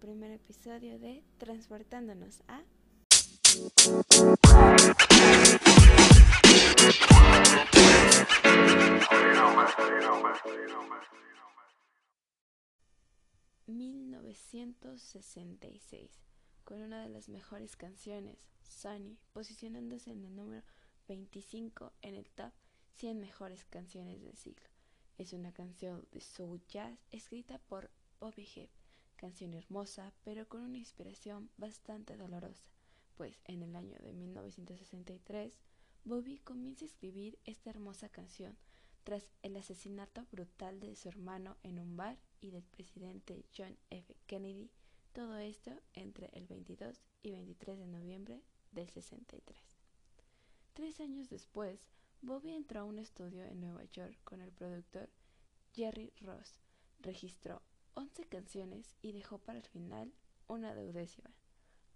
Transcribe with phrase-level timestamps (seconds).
[0.00, 2.62] primer episodio de Transportándonos a...
[13.68, 16.08] ...1966...
[16.64, 18.38] ...con una de las mejores canciones...
[18.62, 19.18] ...Sunny...
[19.34, 20.62] ...posicionándose en el número
[21.08, 21.92] 25...
[22.00, 22.54] ...en el top
[22.96, 24.66] 100 mejores canciones del siglo...
[25.18, 26.98] ...es una canción de soul jazz...
[27.10, 28.70] ...escrita por Bobby Hebb
[29.20, 32.64] canción hermosa, pero con una inspiración bastante dolorosa,
[33.18, 35.60] pues en el año de 1963
[36.04, 38.56] Bobby comienza a escribir esta hermosa canción
[39.04, 44.16] tras el asesinato brutal de su hermano en un bar y del presidente John F.
[44.26, 44.70] Kennedy,
[45.12, 48.42] todo esto entre el 22 y 23 de noviembre
[48.72, 49.58] del 63.
[50.72, 51.78] Tres años después,
[52.22, 55.10] Bobby entró a un estudio en Nueva York con el productor
[55.74, 56.58] Jerry Ross,
[57.00, 57.60] registró
[58.00, 60.14] 11 canciones y dejó para el final
[60.46, 61.34] una duodécima.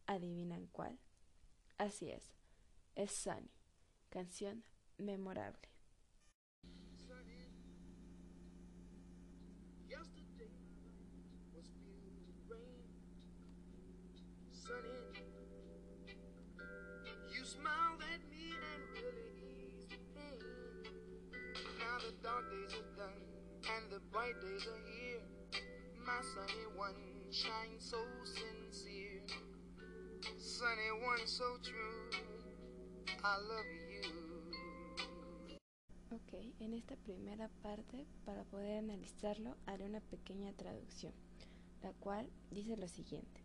[0.06, 0.98] ¿Adivinan cuál?
[1.78, 2.34] Así es,
[2.94, 3.50] es Sunny,
[4.10, 4.64] canción
[4.98, 5.74] memorable.
[24.40, 24.93] days are.
[26.06, 26.94] My sunny one
[27.30, 29.22] shine so sincere.
[30.36, 32.10] Sunny one so true.
[33.24, 35.56] I love you.
[36.10, 41.14] Ok, en esta primera parte, para poder analizarlo, haré una pequeña traducción,
[41.82, 43.40] la cual dice lo siguiente.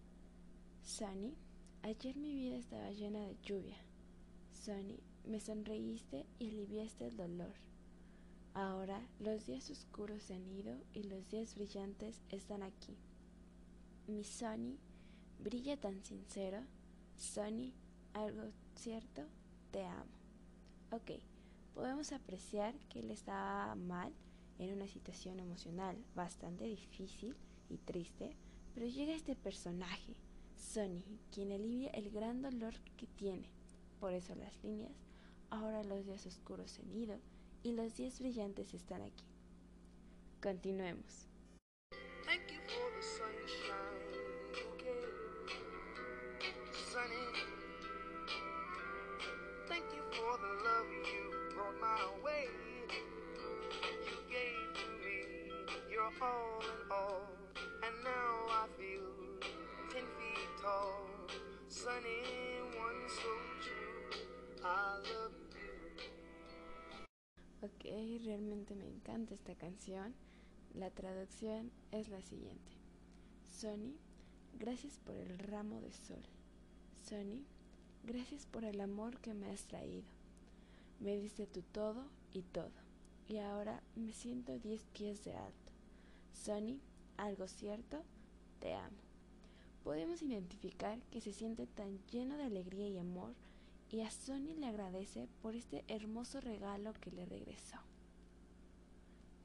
[0.84, 1.36] Sunny,
[1.84, 3.78] ayer mi vida estaba llena de lluvia.
[4.54, 7.54] Sunny, me sonreíste y aliviaste el dolor.
[8.60, 12.98] Ahora los días oscuros se han ido y los días brillantes están aquí.
[14.06, 14.78] Mi Sonny
[15.42, 16.60] brilla tan sincero.
[17.16, 17.74] Sonny,
[18.14, 19.22] algo cierto,
[19.72, 20.12] te amo.
[20.92, 21.22] Ok,
[21.74, 24.12] podemos apreciar que él estaba mal
[24.58, 27.38] en una situación emocional bastante difícil
[27.70, 28.36] y triste,
[28.74, 30.18] pero llega este personaje,
[30.58, 33.50] Sonny, quien alivia el gran dolor que tiene.
[34.02, 34.92] Por eso las líneas,
[35.50, 37.22] ahora los días oscuros han ido
[37.64, 39.26] y los días brillantes están aquí.
[40.42, 41.28] Continuemos.
[42.26, 44.04] Thank you for the sunshine,
[44.74, 45.04] okay.
[46.92, 47.26] Sunny.
[49.68, 52.48] Thank you for the love you brought my way.
[54.06, 55.52] You gave me
[55.92, 59.10] your all in all, and now I feel
[59.92, 61.08] ten feet tall.
[61.68, 62.24] Sunny,
[62.78, 63.32] one so
[63.62, 64.22] true.
[64.64, 65.39] I love you.
[67.62, 67.84] Ok,
[68.24, 70.14] realmente me encanta esta canción.
[70.74, 72.72] La traducción es la siguiente.
[73.52, 73.98] Sony,
[74.58, 76.24] gracias por el ramo de sol.
[77.06, 77.44] Sony,
[78.06, 80.08] gracias por el amor que me has traído.
[81.02, 82.72] Me diste tu todo y todo.
[83.28, 85.72] Y ahora me siento diez pies de alto.
[86.32, 86.80] Sony,
[87.18, 88.04] algo cierto,
[88.62, 88.98] te amo.
[89.84, 93.34] Podemos identificar que se siente tan lleno de alegría y amor
[93.92, 97.78] y a Sony le agradece por este hermoso regalo que le regresó.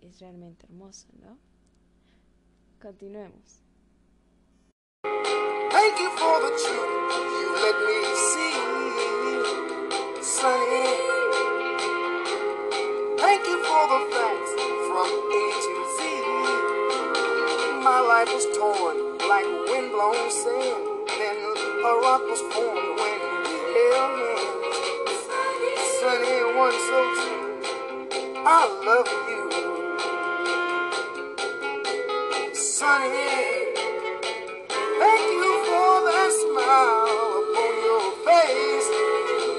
[0.00, 1.38] Es realmente hermoso, ¿no?
[2.81, 3.62] Continuemos.
[5.71, 7.05] Thank you for the truth
[7.41, 7.99] you let me
[8.31, 8.55] see,
[10.22, 10.87] Sunny.
[13.19, 14.53] Thank you for the facts
[14.87, 15.09] from
[15.41, 15.99] A to Z.
[17.82, 18.97] My life was torn
[19.28, 20.82] like windblown sand.
[21.19, 21.37] Then
[21.84, 23.19] a rock was formed when
[23.49, 24.24] you held me.
[26.64, 27.60] One so true.
[28.47, 29.42] I love you.
[32.54, 33.32] Sunny,
[35.00, 38.88] thank you for that smile upon your face.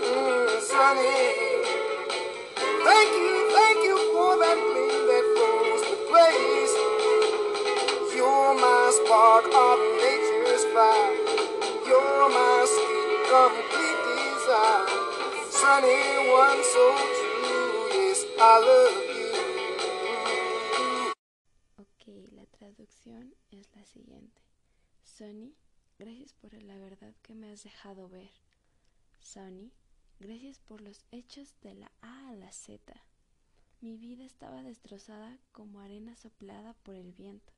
[0.10, 1.22] Mm, sunny,
[2.88, 6.76] thank you, thank you for that gleam that flows with grace.
[8.16, 11.18] You're my spark of nature's fire.
[11.86, 15.15] You're my sweet, complete desire.
[15.56, 15.88] Sunny.
[21.78, 24.42] Ok, la traducción es la siguiente.
[25.04, 25.56] Sonny,
[25.98, 28.32] gracias por la verdad que me has dejado ver.
[29.22, 29.72] Sonny,
[30.20, 32.94] gracias por los hechos de la A a la Z.
[33.80, 37.54] Mi vida estaba destrozada como arena soplada por el viento.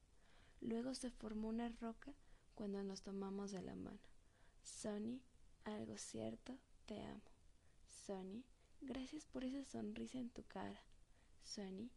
[0.61, 2.13] Luego se formó una roca
[2.53, 3.99] cuando nos tomamos de la mano.
[4.63, 5.21] Sonny,
[5.63, 7.36] algo cierto, te amo.
[8.07, 8.45] Sonny,
[8.79, 10.81] gracias por esa sonrisa en tu cara.
[11.43, 11.91] Sonny,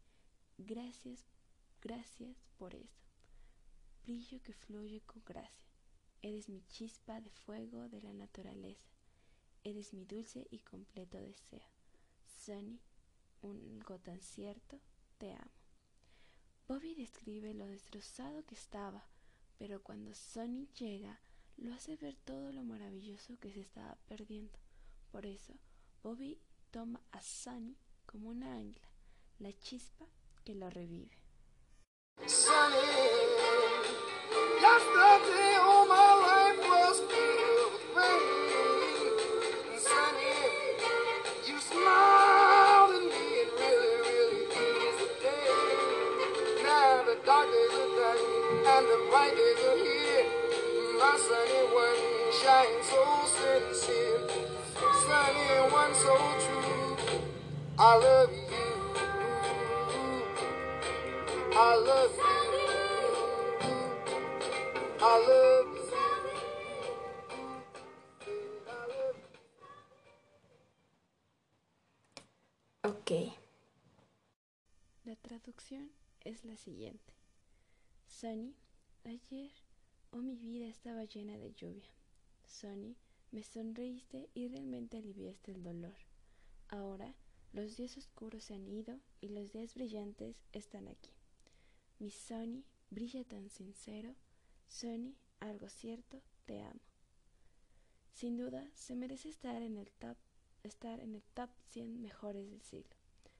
[0.57, 1.25] gracias,
[1.81, 2.99] gracias por eso.
[4.03, 5.69] Brillo que fluye con gracia.
[6.21, 8.89] eres mi chispa de fuego de la naturaleza,
[9.63, 11.63] eres mi dulce y completo deseo.
[12.25, 12.81] Sunny,
[13.41, 14.81] algo tan cierto,
[15.17, 15.61] te amo.
[16.67, 19.07] Bobby describe lo destrozado que estaba,
[19.57, 21.21] pero cuando Sonny llega,
[21.55, 24.59] lo hace ver todo lo maravilloso que se estaba perdiendo.
[25.09, 25.53] Por eso,
[26.03, 26.39] Bobby
[26.71, 28.87] toma a Sonny como una ángela,
[29.39, 30.05] la chispa
[30.43, 31.21] que lo revive.
[47.25, 48.21] dark days are done
[48.73, 50.25] and the bright days are here.
[50.99, 52.01] My sunny one
[52.39, 53.03] shines so
[53.35, 54.21] sincere,
[55.07, 56.97] sunny and one so true.
[57.77, 58.41] I love you.
[61.53, 62.25] I love you.
[65.01, 65.81] I love you.
[72.83, 73.11] Ok.
[75.05, 75.91] La traducción
[76.23, 77.13] es la siguiente.
[78.07, 78.55] Sunny,
[79.03, 79.51] ayer,
[80.11, 81.89] oh mi vida estaba llena de lluvia.
[82.47, 82.95] Sunny,
[83.31, 85.95] me sonreíste y realmente aliviaste el dolor.
[86.67, 87.15] Ahora,
[87.53, 91.11] los días oscuros se han ido y los días brillantes están aquí.
[91.99, 94.15] Mi Sunny brilla tan sincero.
[94.67, 96.81] Sunny, algo cierto, te amo.
[98.13, 100.17] Sin duda, se merece estar en el top,
[100.63, 102.95] estar en el top 100 mejores del siglo.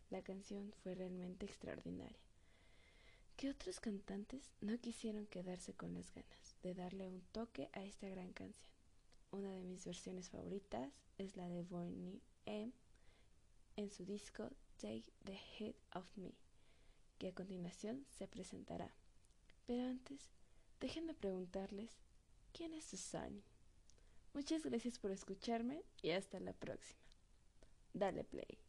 [0.09, 2.19] La canción fue realmente extraordinaria
[3.41, 8.07] que otros cantantes no quisieron quedarse con las ganas de darle un toque a esta
[8.07, 8.80] gran canción.
[9.31, 12.73] Una de mis versiones favoritas es la de Bonnie M
[13.77, 16.33] en su disco Take the Head of Me,
[17.17, 18.93] que a continuación se presentará.
[19.65, 20.31] Pero antes,
[20.81, 22.01] déjenme preguntarles,
[22.51, 23.41] ¿quién es Susani?
[24.33, 26.99] Muchas gracias por escucharme y hasta la próxima.
[27.93, 28.59] Dale play.